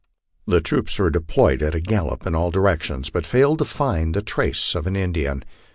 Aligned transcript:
The 0.47 0.61
troops 0.61 0.97
were 0.97 1.11
deployed 1.11 1.61
at 1.61 1.75
a 1.75 1.79
gallop 1.79 2.25
in 2.25 2.33
all 2.33 2.49
directions, 2.49 3.11
but 3.11 3.23
failed 3.23 3.59
to 3.59 3.65
find 3.65 4.15
the 4.15 4.23
trace 4.23 4.73
of 4.73 4.87
an 4.87 4.95
Indian. 4.95 5.43